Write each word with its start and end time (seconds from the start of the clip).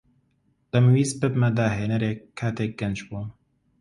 دەمویست 0.71 1.15
ببمە 1.21 1.49
داھێنەرێک 1.57 2.19
کاتێک 2.39 2.71
گەنج 2.79 2.97
بووم. 3.07 3.29